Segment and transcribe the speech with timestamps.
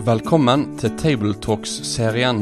[0.00, 2.38] Velkommen til Tabletalks-serien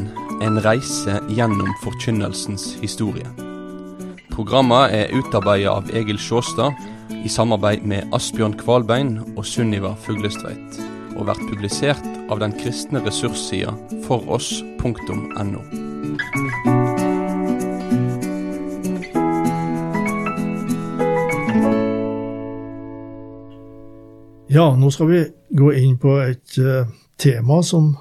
[0.47, 3.27] En reise gjennom forkynnelsens historie.
[4.31, 6.79] Programmet er utarbeidet av Egil Sjåstad
[7.19, 10.79] i samarbeid med Asbjørn Kvalbein og Sunniva Fuglestveit,
[11.17, 13.75] og vært publisert av den kristne ressurssida
[14.07, 15.65] foross.no.
[24.49, 25.27] Ja, nå skal vi
[25.59, 26.87] gå inn på et uh,
[27.19, 27.95] tema som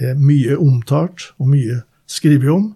[0.00, 2.70] er mye omtalt og mye skrevet om,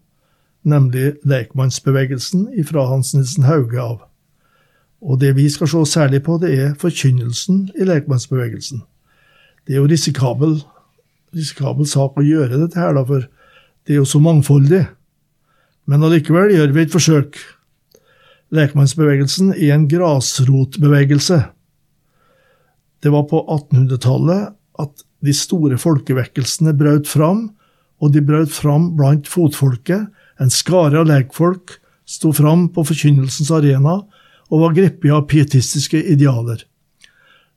[0.67, 4.05] nemlig lekmannsbevegelsen fra Hans Nilsen Hauge av.
[5.03, 8.83] Og det vi skal se særlig på, det er forkynnelsen i lekmannsbevegelsen.
[9.67, 10.59] Det er jo risikabel,
[11.35, 13.27] risikabel sak å gjøre dette her, da, for
[13.87, 14.83] det er jo så mangfoldig.
[15.87, 17.39] Men allikevel gjør vi et forsøk.
[18.55, 21.39] Lekmannsbevegelsen er en grasrotbevegelse.
[23.03, 27.51] Det var på 1800-tallet at de store folkevekkelsene brøt fram,
[28.03, 30.07] og de brøt fram blant fotfolket.
[30.41, 34.01] En skare av lekfolk sto fram på forkynnelsens arena
[34.53, 36.61] og var grepet av pietistiske idealer.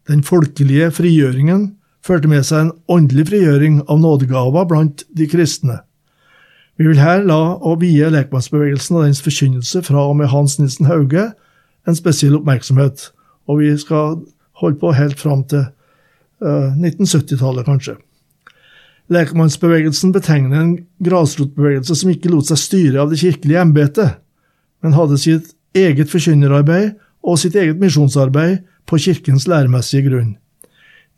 [0.09, 1.67] Den folkelige frigjøringen
[2.05, 5.81] førte med seg en åndelig frigjøring av nådegaver blant de kristne.
[6.79, 10.87] Vi vil her la og vie lekmannsbevegelsen og dens forkynnelse fra og med Hans Nilsen
[10.87, 11.27] Hauge
[11.87, 13.09] en spesiell oppmerksomhet,
[13.49, 14.21] og vi skal
[14.61, 15.67] holde på helt fram til
[16.41, 17.97] 1970-tallet, kanskje.
[19.09, 20.73] Lekmannsbevegelsen betegner en
[21.03, 24.19] grasrotbevegelse som ikke lot seg styre av det kirkelige embetet,
[24.83, 26.93] men hadde sitt eget forkynnerarbeid
[27.25, 30.35] og sitt eget misjonsarbeid på kirkens læremessige grunn.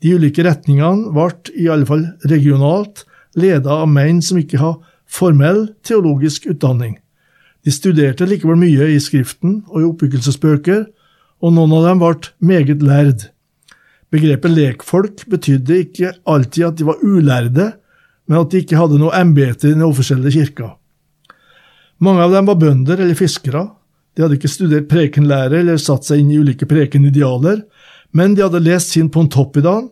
[0.02, 3.04] De ulike retningene ble, i alle fall regionalt,
[3.38, 6.96] ledet av menn som ikke har formell teologisk utdanning.
[7.62, 10.86] De studerte likevel mye i Skriften og i oppbyggelsesbøker,
[11.42, 13.28] og noen av dem ble meget lærd.
[14.12, 17.70] Begrepet lekfolk betydde ikke alltid at de var ulærde,
[18.28, 20.74] men at de ikke hadde noe embete i den offisielle kirka.
[22.02, 23.64] Mange av dem var bønder eller fiskere.
[24.12, 27.62] De hadde ikke studert prekenlære eller satt seg inn i ulike prekenidealer,
[28.12, 29.88] men de hadde lest sin Pontoppidan,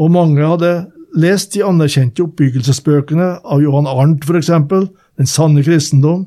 [0.00, 0.72] og mange hadde
[1.14, 6.24] lest de anerkjente oppbyggelsesbøkene av Johan Arnt, eksempel, Den sanne kristendom.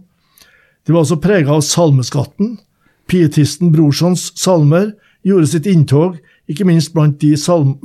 [0.87, 2.53] De var også prega av salmeskatten.
[3.11, 4.93] Pietisten Brorsons salmer
[5.27, 6.15] gjorde sitt inntog,
[6.47, 7.75] ikke minst blant de, salm,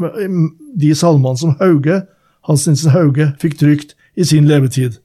[0.78, 2.03] de salmene som Hauge,
[2.47, 5.00] Hans Nilsen Hauge, fikk trykt i sin levetid.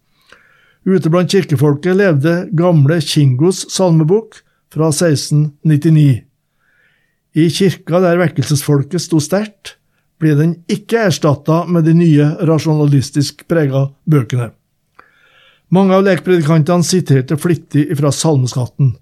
[0.87, 4.41] Ute blant kirkefolket levde gamle Kingos salmebok
[4.73, 6.23] fra 1699.
[7.37, 9.75] I kirka der vekkelsesfolket sto sterkt,
[10.17, 14.49] ble den ikke erstatta med de nye rasjonalistisk prega bøkene.
[15.73, 18.95] Mange av lekpredikantene siterte flittig fra salmeskatten.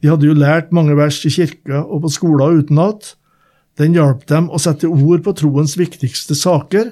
[0.00, 3.14] De hadde jo lært mange vers i kirka og på skoler utenat.
[3.76, 6.90] Den hjalp dem å sette ord på troens viktigste saker,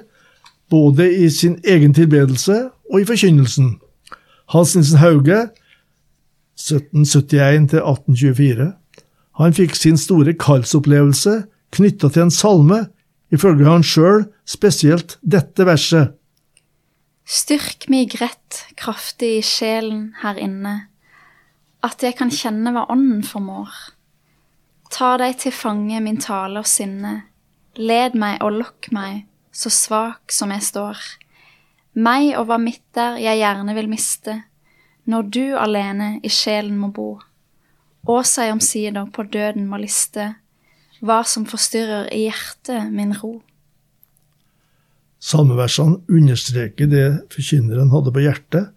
[0.69, 3.79] både i sin egen tilbedelse og i forkynnelsen.
[4.53, 5.39] Hans Nilsen Hauge,
[6.61, 8.69] 1771–1824,
[9.35, 11.33] han fikk sin store kallsopplevelse
[11.75, 12.79] knytta til en salme,
[13.33, 16.13] ifølge han sjøl spesielt dette verset.
[17.25, 20.75] Styrk mig grett kraftig i sjelen her inne,
[21.83, 23.69] at jeg kan kjenne hva ånden formår.
[24.95, 27.25] Ta deg til fange min tale og sinne,
[27.75, 31.01] led meg og lokk meg, så svak som jeg står.
[31.99, 34.37] Meg og hva mitt er jeg gjerne vil miste,
[35.11, 37.09] når du alene i sjelen må bo.
[38.07, 40.29] Og seg omsider på døden må liste,
[41.03, 43.41] hva som forstyrrer i hjertet min ro.
[45.19, 48.71] Salmeversene understreker det forkynneren hadde på hjertet.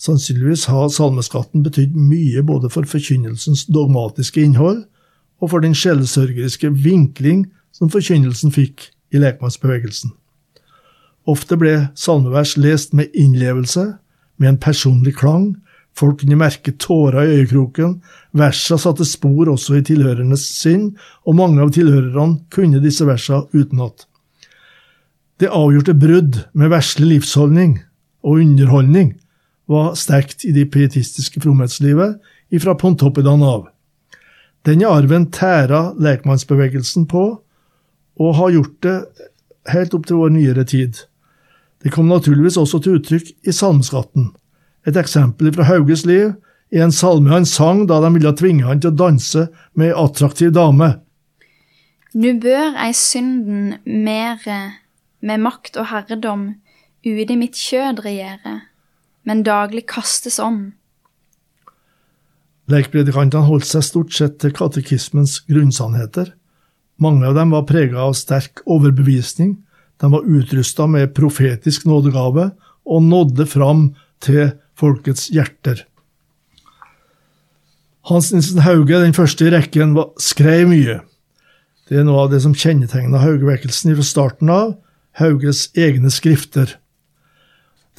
[0.00, 4.84] Sannsynligvis har salmeskatten betydd mye både for forkynnelsens dogmatiske innhold
[5.40, 10.12] og for den sjelesørgeriske vinkling som forkynnelsen fikk i lekmannsbevegelsen.
[11.28, 13.94] Ofte ble salmevers lest med innlevelse,
[14.40, 15.52] med en personlig klang,
[15.96, 17.98] folk kunne merke tårer i øyekroken,
[18.32, 20.94] versa satte spor også i tilhørernes sinn,
[21.26, 24.06] og mange av tilhørerne kunne disse versa utenat.
[25.40, 27.78] Det avgjorte brudd med verslig livsholdning
[28.24, 29.14] og underholdning
[29.70, 32.18] var sterkt i det pietistiske fromhetslivet
[32.52, 33.68] ifra Pontoppidan av.
[34.66, 37.24] Denne arven tæra lekmannsbevegelsen på,
[38.20, 38.96] og har gjort det
[39.72, 40.98] helt opp til vår nyere tid.
[41.80, 44.30] Det kom naturligvis også til uttrykk i salmeskatten.
[44.86, 46.34] Et eksempel fra Hauges liv
[46.72, 49.96] i en salme han sang da de ville tvinge han til å danse med ei
[49.96, 50.92] attraktiv dame.
[52.12, 54.60] Nu bør ei synden mere
[55.24, 56.50] med makt og herredom
[57.06, 58.60] ute i mitt kjød regjere,
[59.24, 60.72] men daglig kastes om.
[62.70, 66.32] Lekpredikantene holdt seg stort sett til katekismens grunnsannheter.
[67.00, 69.58] Mange av dem var prega av sterk overbevisning,
[70.00, 72.50] De var utrusta med profetisk nådegave
[72.88, 73.82] og nådde fram
[74.24, 75.82] til folkets hjerter.
[78.08, 81.02] Hans Nilsen Hauge, den første i rekken, var, skrev mye.
[81.88, 84.78] Det er noe av det som kjennetegna Haugevekkelsen fra starten av,
[85.20, 86.78] Hauges egne skrifter.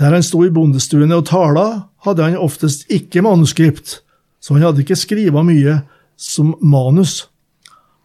[0.02, 4.00] Der han sto i bondestuene og tala, hadde han oftest ikke manuskript,
[4.42, 5.82] så han hadde ikke skriva mye
[6.20, 7.28] som manus.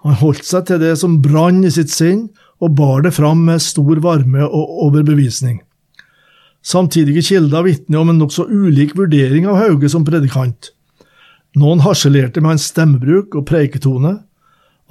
[0.04, 2.28] Han holdt seg til det som brann i sitt sinn,
[2.62, 5.58] og bar det fram med stor varme og overbevisning.
[6.66, 10.72] Samtidige kilder vitner om en nokså ulik vurdering av Hauge som predikant.
[11.56, 14.16] Noen harselerte med hans stemmebruk og preiketone,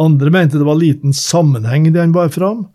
[0.01, 2.65] andre mente det var liten sammenheng i det han bar fram.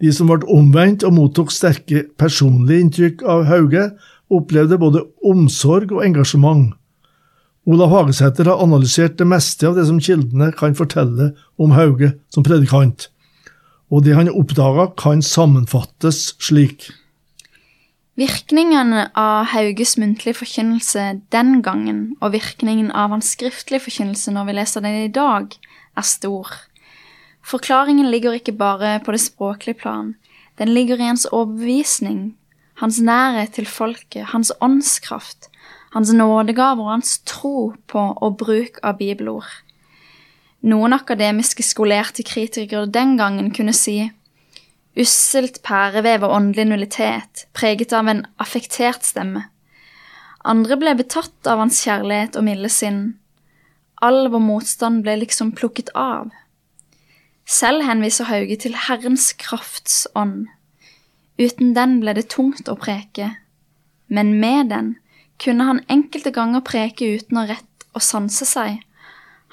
[0.00, 3.90] De som ble omvendt og mottok sterke personlige inntrykk av Hauge,
[4.32, 6.72] opplevde både omsorg og engasjement.
[7.64, 12.44] Olav Hagesæter har analysert det meste av det som kildene kan fortelle om Hauge som
[12.44, 13.06] predikant,
[13.88, 16.90] og det han oppdaga kan sammenfattes slik.
[18.20, 24.58] Virkningen av Hauges muntlige forkynnelse den gangen, og virkningen av hans skriftlige forkynnelse når vi
[24.60, 25.56] leser den i dag,
[25.96, 26.52] er stor.
[27.44, 30.14] Forklaringen ligger ikke bare på det språklige plan,
[30.60, 32.36] den ligger i hans overbevisning,
[32.84, 35.48] hans nærhet til folket, hans åndskraft,
[35.94, 39.48] hans nådegaver og hans tro på og bruk av bibelord.
[40.64, 43.98] Noen akademiske skolerte kritikere den gangen kunne si
[44.98, 49.44] usselt pærevev og åndelig nullitet, preget av en affektert stemme.
[50.44, 53.02] Andre ble betatt av hans kjærlighet og milde sinn.
[54.02, 56.30] All vår motstand ble liksom plukket av.
[57.46, 60.46] Selv henviser Hauge til Herrens krafts ånd.
[61.40, 63.34] Uten den ble det tungt å preke,
[64.06, 64.94] men med den
[65.44, 68.80] kunne han enkelte ganger preke uten å rett og sanse seg.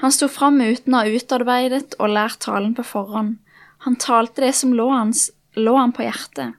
[0.01, 3.37] Han sto fram uten å ha utarbeidet og lært talen på forhånd.
[3.85, 6.57] Han talte det som lå, hans, lå han på hjertet.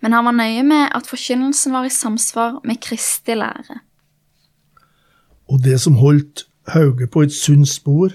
[0.00, 3.80] Men han var nøye med at forkynnelsen var i samsvar med kristig lære.
[5.50, 8.12] Og det som holdt Hauge på et sunt spor,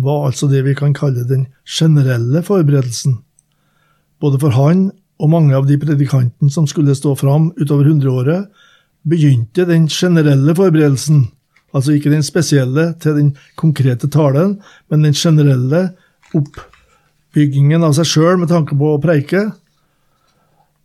[0.00, 3.18] var altså det vi kan kalle den generelle forberedelsen.
[4.20, 4.90] Både for han
[5.20, 8.48] og mange av de predikantene som skulle stå fram utover hundreåret,
[9.06, 11.26] begynte den generelle forberedelsen,
[11.76, 14.58] altså ikke den spesielle til den konkrete talen,
[14.90, 15.90] men den generelle
[16.34, 19.48] oppbyggingen av seg sjøl med tanke på å preike,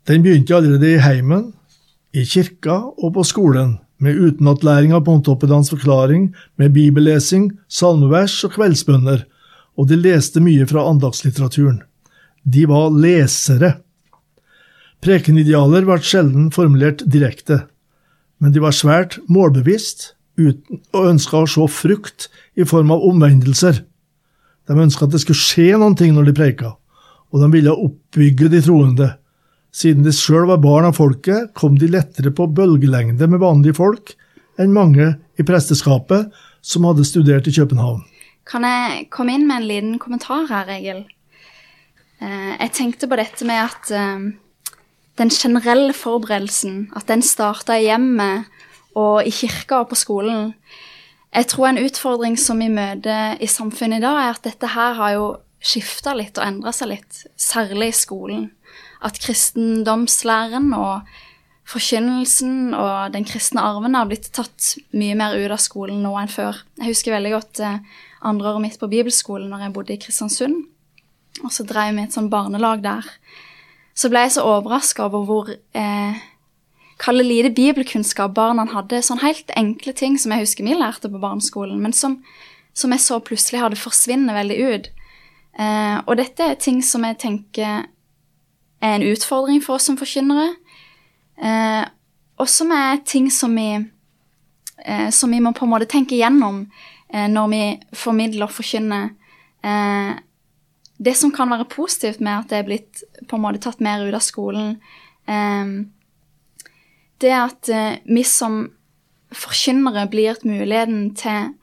[0.09, 1.51] den begynte allerede i heimen,
[2.13, 9.27] i kirka og på skolen, med utenatlæring av Pontoppedans forklaring, med bibellesing, salmevers og kveldsbønner,
[9.77, 11.79] og de leste mye fra andagslitteraturen.
[12.44, 13.75] De var lesere.
[15.06, 17.62] Prekenidealer ble sjelden formulert direkte
[18.42, 22.28] men de var svært målbevisst uten, og ønska å se frukt
[22.58, 23.84] i form av omvendelser.
[24.68, 26.74] De ønska at det skulle skje noen ting når de preika,
[27.32, 29.12] og de ville oppbygge de troende.
[29.72, 34.16] Siden de sjøl var barn av folket, kom de lettere på bølgelengde med vanlige folk
[34.60, 38.04] enn mange i presteskapet som hadde studert i København.
[38.50, 41.06] Kan jeg komme inn med en liten kommentar her, Egil?
[42.22, 44.26] Eh, jeg tenkte på dette med at eh,
[45.19, 48.48] den generelle forberedelsen, at den starta i hjemmet
[48.98, 50.54] og i kirka og på skolen.
[51.31, 54.96] Jeg tror en utfordring som vi møter i samfunnet i dag, er at dette her
[55.00, 55.28] har jo
[55.62, 58.47] skifta litt og endra seg litt, særlig i skolen.
[59.06, 61.07] At kristendomslæren og
[61.71, 66.31] forkynnelsen og den kristne arven har blitt tatt mye mer ut av skolen nå enn
[66.31, 66.57] før.
[66.81, 67.80] Jeg husker veldig godt eh,
[68.28, 70.66] andreåret mitt på bibelskolen når jeg bodde i Kristiansund.
[71.45, 73.07] Og så drev vi et sånn barnelag der
[73.98, 76.21] så ble jeg så overraska over hvor eh,
[77.02, 79.02] kalle lite bibelkunnskap barna hadde.
[79.04, 82.19] Sånn helt enkle ting som jeg husker vi lærte på barneskolen, men som,
[82.74, 84.92] som jeg så plutselig hadde forsvunnet veldig ut.
[85.60, 87.88] Eh, og dette er ting som jeg tenker
[88.81, 90.56] er en utfordring for oss som forkynnere.
[91.42, 91.83] Eh,
[92.42, 93.69] og som er ting som vi,
[94.86, 96.64] eh, som vi må på en måte tenke igjennom
[97.14, 99.12] eh, når vi formidler og forkynner.
[99.62, 100.14] Eh,
[101.02, 104.04] det som kan være positivt med at det er blitt på en måte tatt mer
[104.06, 104.76] ut av skolen,
[105.26, 105.74] eh,
[107.22, 108.64] det er at eh, vi som
[109.31, 111.54] forkynnere blir muligheten til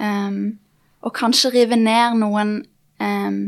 [0.00, 0.40] eh,
[1.00, 2.58] å kanskje rive ned noen
[3.02, 3.38] eh,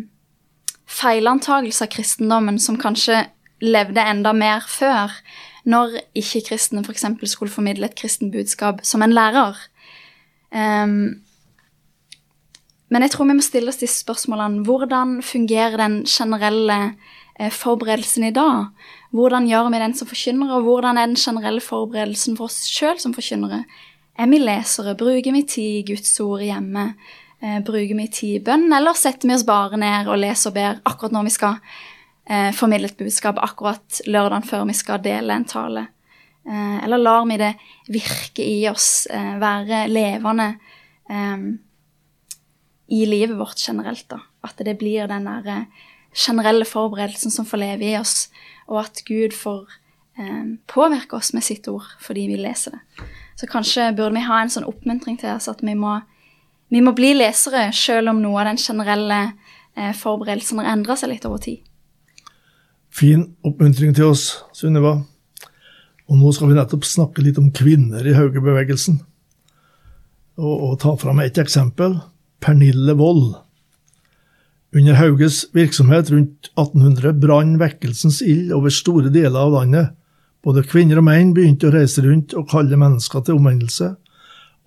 [0.90, 3.24] feilantagelser av kristendommen som kanskje
[3.60, 5.12] levde enda mer før,
[5.68, 7.04] når ikke-kristne f.eks.
[7.28, 9.58] skulle formidle et kristen budskap som en lærer.
[10.50, 11.20] Um,
[12.90, 14.64] men jeg tror vi må stille oss disse spørsmålene.
[14.66, 16.78] Hvordan fungerer den generelle
[17.38, 18.72] eh, forberedelsen i dag?
[19.14, 22.98] Hvordan gjør vi den som forkynnere, og hvordan er den generelle forberedelsen for oss sjøl
[23.02, 23.62] som forkynnere?
[24.18, 24.96] Er vi lesere?
[24.98, 26.90] Bruker vi tid i Guds ord hjemme?
[27.40, 30.58] Eh, bruker vi tid i bønn, eller setter vi oss bare ned og leser og
[30.58, 31.62] ber akkurat når vi skal?
[32.30, 35.86] eh, formidle et budskap akkurat lørdagen før vi skal dele en tale?
[36.50, 37.50] Eller lar vi det
[37.92, 40.46] virke i oss, være levende
[42.90, 44.08] i livet vårt generelt?
[44.10, 44.20] da?
[44.46, 48.28] At det blir den der eh, generelle forberedelsen som får leve i oss,
[48.66, 49.68] og at Gud får
[50.66, 53.06] påvirke oss med sitt ord fordi vi leser det.
[53.40, 55.94] Så kanskje burde vi ha en sånn oppmuntring til oss at vi må,
[56.68, 59.20] vi må bli lesere, selv om noe av den generelle
[59.76, 61.62] eh, forberedelsen har endra seg litt over tid.
[62.90, 64.98] Fin oppmuntring til oss, Sunniva.
[66.10, 68.98] Og nå skal vi nettopp snakke litt om kvinner i Haugebevegelsen.
[70.40, 72.00] Og, og ta fram et eksempel.
[72.40, 73.34] Pernille Wold.
[74.72, 79.90] Under Hauges virksomhet rundt 1800 brann vekkelsens ild over store deler av landet.
[80.44, 83.90] Både kvinner og menn begynte å reise rundt og kalle mennesker til omvendelse,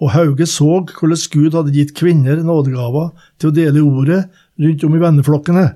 [0.02, 4.26] og Hauge så hvordan Gud hadde gitt kvinner nådegaver til å dele ordet
[4.62, 5.68] rundt om i venneflokkene,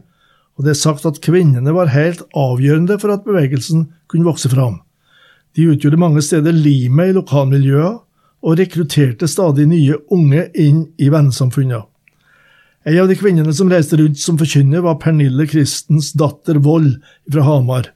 [0.58, 4.82] og det er sagt at kvinnene var helt avgjørende for at bevegelsen kunne vokse fram.
[5.58, 8.04] De utgjorde mange steder limet i lokalmiljøet,
[8.46, 11.86] og rekrutterte stadig nye unge inn i vennesamfunnene.
[12.88, 16.94] En av de kvinnene som reiste rundt som forkynner, var Pernille Kristens datter Vold
[17.28, 17.90] fra Hamar.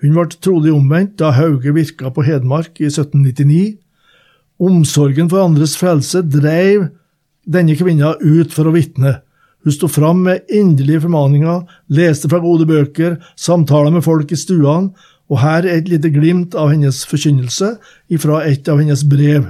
[0.00, 3.76] Hun ble trolig omvendt da Hauge virka på Hedmark i 1799.
[4.64, 6.86] Omsorgen for andres frelse dreiv
[7.44, 9.18] denne kvinna ut for å vitne.
[9.64, 11.60] Hun sto fram med inderlige formaninger,
[11.92, 14.94] leste fra gode bøker, samtaler med folk i stuene,
[15.32, 17.74] og her er et lite glimt av hennes forkynnelse
[18.12, 19.46] ifra et av hennes brev.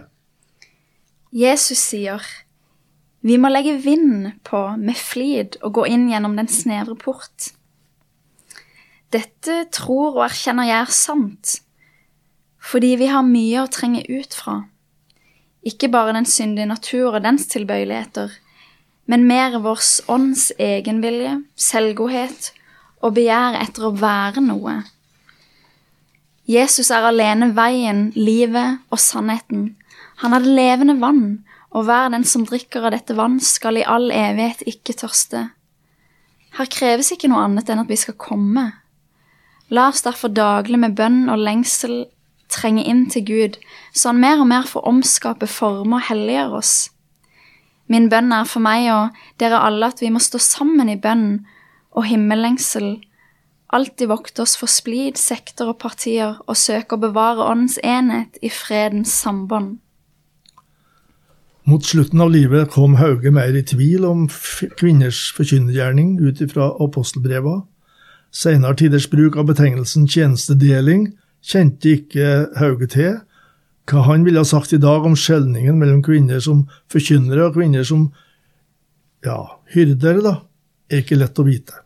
[1.35, 2.23] Jesus sier,
[3.27, 7.49] vi må legge vind på med flid og gå inn gjennom den snevre port.
[9.11, 11.57] Dette tror og erkjenner jeg er sant,
[12.63, 14.61] fordi vi har mye å trenge ut fra.
[15.67, 18.31] Ikke bare den syndige natur og dens tilbøyeligheter,
[19.11, 19.83] men mer vår
[20.15, 22.53] ånds egenvilje, selvgodhet
[23.03, 24.85] og begjær etter å være noe.
[26.47, 29.73] Jesus er alene veien, livet og sannheten.
[30.23, 31.45] Han det levende vann,
[31.75, 35.49] og hver den som drikker av dette vann, skal i all evighet ikke tørste.
[36.55, 38.71] Her kreves ikke noe annet enn at vi skal komme,
[39.73, 42.05] La oss derfor daglig med bønn og lengsel
[42.53, 43.57] trenge inn til Gud,
[43.97, 46.75] så han mer og mer får omskape, forme og helliggjøre oss.
[47.89, 51.47] Min bønn er for meg og dere alle at vi må stå sammen i bønn
[51.97, 52.99] og himmellengsel,
[53.75, 58.53] alltid vokte oss for splid, sekter og partier, og søke å bevare åndens enhet i
[58.53, 59.81] fredens sambånd.
[61.65, 64.27] Mot slutten av livet kom Hauge mer i tvil om
[64.77, 67.63] kvinners forkynnergjerning ut ifra apostelbreva.
[68.35, 73.17] Senere tiders bruk av betegnelsen tjenestedeling kjente ikke Hauge til.
[73.89, 77.85] Hva han ville ha sagt i dag om skjelningen mellom kvinner som forkynnere og kvinner
[77.89, 78.11] som
[79.25, 79.41] ja,
[79.73, 80.37] hyrdere, da,
[80.93, 81.81] er ikke lett å vite.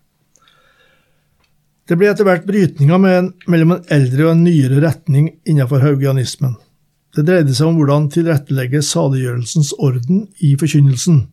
[1.87, 6.59] Det ble etter hvert brytninger mellom en eldre og en nyere retning innenfor haugianismen.
[7.19, 11.25] Det dreide seg om hvordan tilrettelegge saliggjørelsens orden i forkynnelsen.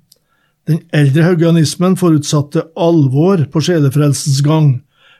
[0.66, 4.80] Den eldre haugianismen forutsatte alvor på sjelefrelsens gang,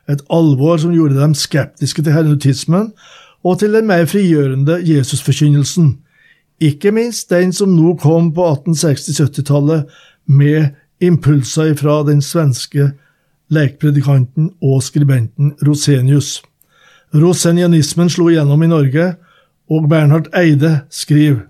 [0.10, 2.88] et alvor som gjorde dem skeptiske til hermetismen
[3.46, 6.00] og til den mer frigjørende Jesusforkynnelsen,
[6.58, 9.86] ikke minst den som nå kom på 1860-70-tallet
[10.26, 12.88] med impulser fra den svenske
[13.54, 16.40] lekpredikanten og skribenten Rosenius.
[17.14, 19.12] Rosenianismen slo igjennom i Norge,
[19.70, 21.46] og Bernhard Eide skriver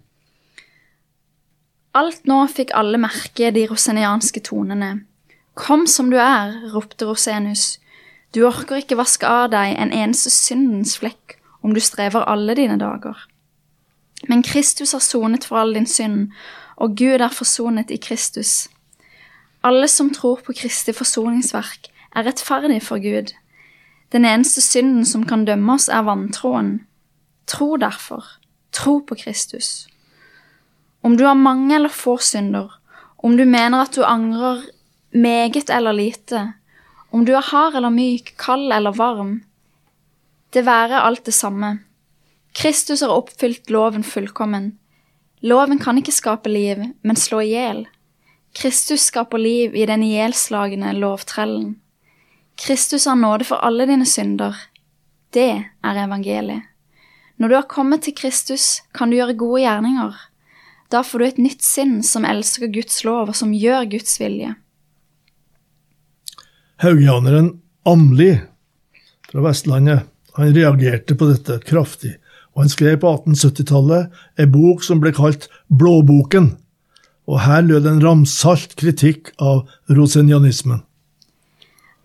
[1.95, 5.05] Alt nå fikk alle merke de rosenianske tonene.
[5.55, 7.77] Kom som du er, ropte Rosenius.
[8.35, 12.75] Du orker ikke vaske av deg en eneste syndens flekk om du strever alle dine
[12.81, 13.15] dager.
[14.27, 16.33] Men Kristus har sonet for all din synd,
[16.75, 18.67] og Gud er forsonet i Kristus.
[19.63, 23.31] Alle som tror på Kristi forsoningsverk, er rettferdig for Gud.
[24.11, 26.81] Den eneste synden som kan dømme oss, er vantroen.
[27.45, 28.23] Tro derfor.
[28.71, 29.87] Tro på Kristus.
[31.01, 32.71] Om du har mange eller få synder,
[33.17, 34.63] om du mener at du angrer
[35.13, 36.53] meget eller lite,
[37.11, 39.43] om du er hard eller myk, kald eller varm,
[40.53, 41.79] det være alt det samme.
[42.55, 44.77] Kristus har oppfylt loven fullkommen.
[45.41, 47.85] Loven kan ikke skape liv, men slå i hjel.
[48.55, 51.75] Kristus skaper liv i den ihjelslagne lovtrellen.
[52.57, 54.55] Kristus har nåde for alle dine synder.
[55.33, 56.74] Det er evangeliet.
[57.37, 60.15] Når du har kommet til Kristus, kan du gjøre gode gjerninger.
[60.91, 64.53] Da får du et nytt sinn som elsker Guds lov, og som gjør Guds vilje.
[66.83, 68.33] Haugianeren Amli
[69.31, 72.15] fra Vestlandet han reagerte på dette kraftig,
[72.55, 76.53] og han skrev på 1870-tallet en bok som ble kalt Blåboken,
[77.27, 80.83] og her lød en ramsalt kritikk av rosenianismen.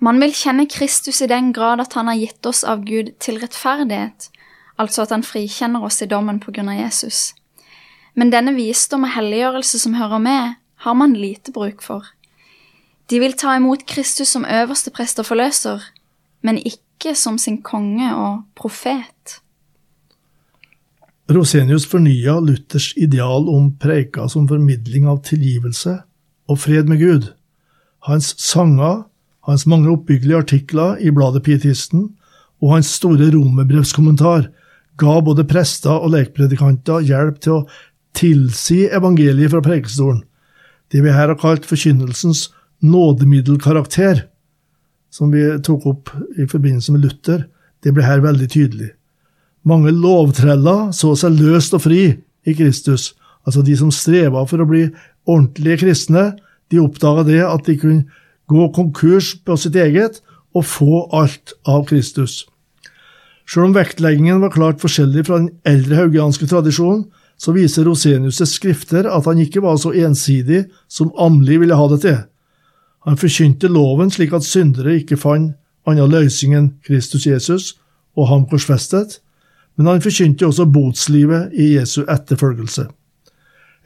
[0.00, 3.36] Man vil kjenne Kristus i den grad at han har gitt oss av Gud til
[3.42, 4.30] rettferdighet,
[4.80, 7.34] altså at han frikjenner oss i dommen på grunn av Jesus.
[8.16, 12.06] Men denne visdom og helliggjørelse som hører med, har man lite bruk for.
[13.10, 15.82] De vil ta imot Kristus som øverste prest og forløser,
[16.46, 19.40] men ikke som sin konge og profet.
[21.30, 26.00] Rosenius fornya Luthers ideal om preika som formidling av tilgivelse
[26.50, 27.28] og fred med Gud.
[28.08, 29.04] Hans sanger,
[29.46, 32.08] hans mange oppbyggelige artikler i bladet Pietisten
[32.60, 34.48] og hans store romerbrevskommentar
[35.00, 37.66] ga både prester og lekpredikanter hjelp til å
[38.16, 40.22] tilsi evangeliet fra prekestolen.
[40.90, 42.48] Det vi her har kalt forkynnelsens
[42.82, 44.24] nådemiddelkarakter,
[45.10, 47.44] som vi tok opp i forbindelse med Luther,
[47.84, 48.90] det ble her veldig tydelig.
[49.66, 52.02] Mange lovtreller så seg løst og fri
[52.46, 53.12] i Kristus.
[53.44, 54.86] Altså de som streva for å bli
[55.28, 56.30] ordentlige kristne,
[56.70, 58.06] de oppdaga det at de kunne
[58.50, 60.20] gå konkurs på sitt eget
[60.56, 62.44] og få alt av Kristus.
[63.48, 67.06] Selv om vektleggingen var klart forskjellig fra den eldre haugianske tradisjonen,
[67.40, 72.02] så viser Rosenius' skrifter at han ikke var så ensidig som Amli ville ha det
[72.04, 72.18] til.
[73.08, 75.56] Han forkynte loven slik at syndere ikke fant
[75.88, 77.72] annen løsning enn Kristus Jesus
[78.18, 79.20] og ham korsfestet,
[79.76, 82.84] men han forkynte også botslivet i Jesu etterfølgelse.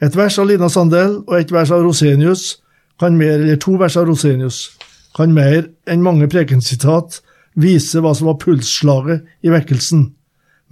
[0.03, 2.57] Et vers av Lina Sandel og et vers av Rosenius
[2.99, 4.73] kan mer, eller to vers av Rosenius
[5.15, 7.21] kan mer enn mange prekensitat
[7.59, 10.09] vise hva som var pulsslaget i vekkelsen.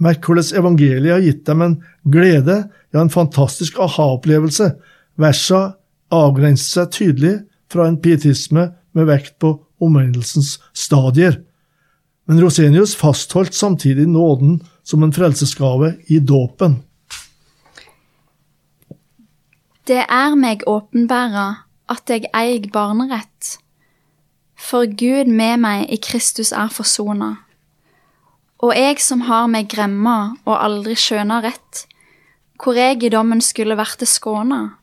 [0.02, 1.76] Merk hvordan evangeliet har gitt dem en
[2.10, 4.72] glede, ja, en fantastisk aha-opplevelse.
[5.20, 5.76] Versa
[6.14, 7.34] avgrenser seg tydelig
[7.70, 11.40] fra en pietisme med vekt på omvendelsens stadier.
[12.28, 16.80] Men Rosenius fastholdt samtidig nåden som en frelsesgave i dåpen.
[19.84, 21.48] Det er meg åpenbæra
[21.92, 23.58] at jeg eig barnerett,
[24.64, 27.34] for Gud med meg i Kristus er forsona.
[28.64, 31.84] Og jeg som har meg gremma og aldri skjøna rett,
[32.62, 34.78] hvor jeg i dommen skulle verte skåna,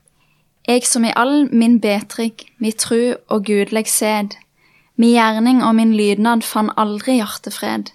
[0.67, 4.35] jeg som i all min betrygg, mi tru og gudleg sed,
[4.95, 7.89] mi gjerning og min lydnad fann aldri hjertefred.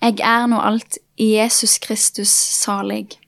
[0.00, 3.18] Jeg er nå alt i Jesus Kristus salig.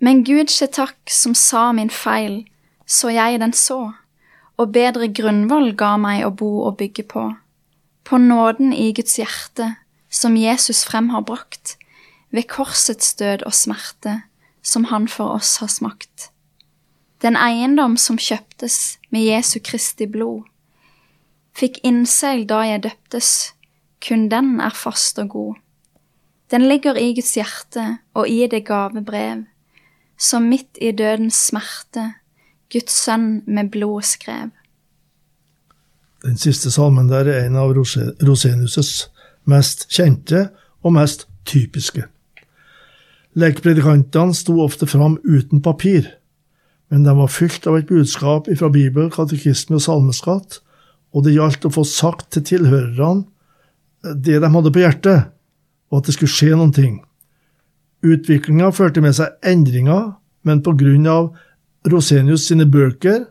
[0.00, 2.46] Men Gud skje takk som sa min feil,
[2.86, 3.92] så jeg den så,
[4.56, 7.24] og bedre grunnvoll ga meg å bo og bygge på,
[8.08, 9.74] på nåden i Guds hjerte,
[10.08, 11.76] som Jesus frem har brakt,
[12.32, 14.22] ved korsets død og smerte,
[14.62, 16.30] som han for oss har smakt.
[17.22, 20.44] Den eiendom som kjøptes med Jesu Kristi blod,
[21.56, 23.30] fikk innseil da jeg døptes,
[24.04, 25.54] kun den er fast og god.
[26.52, 29.46] Den ligger i Guds hjerte og i det gave brev,
[30.16, 32.12] som midt i dødens smerte
[32.72, 34.50] Guds sønn med blod skrev.
[36.24, 39.06] Den siste salmen der er en av Rosenius'
[39.46, 40.48] mest kjente
[40.82, 42.06] og mest typiske.
[43.36, 46.08] Lekepredikantene sto ofte fram uten papir,
[46.90, 50.60] men de var fylt av et budskap fra Bibel, katekisme og salmeskatt,
[51.12, 53.26] og det gjaldt å få sagt til tilhørerne
[54.24, 55.28] det de hadde på hjertet,
[55.90, 57.00] og at det skulle skje noen ting.
[58.06, 60.14] Utviklinga førte med seg endringer,
[60.46, 61.32] men på grunn av
[61.86, 63.26] Rosenius sine bøker,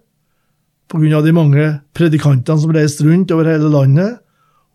[0.85, 1.65] på grunn av de mange
[1.97, 4.19] predikantene som reiste rundt over hele landet,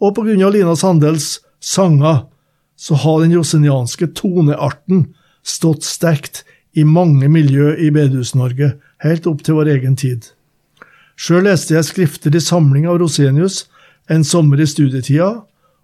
[0.00, 2.24] og på grunn av Lina Sandels sanger,
[2.80, 5.10] så har den rosenianske tonearten
[5.44, 8.72] stått sterkt i mange miljø i Bedehus-Norge,
[9.04, 10.30] helt opp til vår egen tid.
[11.20, 13.66] Sjøl leste jeg skrifter i samling av Rosenius
[14.10, 15.34] en sommer i studietida,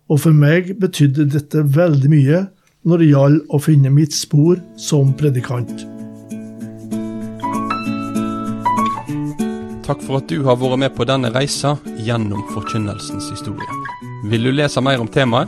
[0.09, 2.47] og for meg betydde dette veldig mye
[2.87, 5.96] når det gjaldt å finne mitt spor som predikant.
[9.87, 13.71] Takk for at du har vært med på denne reisa gjennom forkynnelsens historie.
[14.27, 15.47] Vil du lese mer om temaet?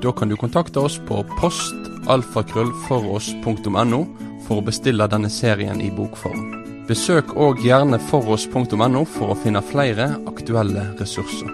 [0.00, 4.00] Da kan du kontakte oss på postalfakrøllfoross.no
[4.46, 6.64] for å bestille denne serien i bokform.
[6.88, 11.48] Besøk òg gjerne foross.no for å finne flere aktuelle ressurser.